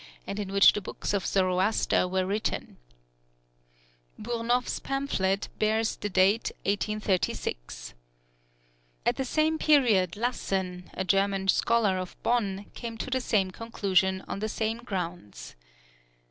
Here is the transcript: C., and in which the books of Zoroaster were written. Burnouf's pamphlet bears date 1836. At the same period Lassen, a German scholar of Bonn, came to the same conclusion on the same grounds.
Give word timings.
C., 0.01 0.07
and 0.25 0.39
in 0.39 0.51
which 0.51 0.73
the 0.73 0.81
books 0.81 1.13
of 1.13 1.27
Zoroaster 1.27 2.07
were 2.07 2.25
written. 2.25 2.77
Burnouf's 4.19 4.79
pamphlet 4.79 5.47
bears 5.59 5.95
date 5.95 6.49
1836. 6.63 7.93
At 9.05 9.17
the 9.17 9.23
same 9.25 9.59
period 9.59 10.17
Lassen, 10.17 10.89
a 10.95 11.03
German 11.03 11.49
scholar 11.49 11.99
of 11.99 12.15
Bonn, 12.23 12.65
came 12.73 12.97
to 12.97 13.11
the 13.11 13.21
same 13.21 13.51
conclusion 13.51 14.23
on 14.27 14.39
the 14.39 14.49
same 14.49 14.79
grounds. 14.79 15.53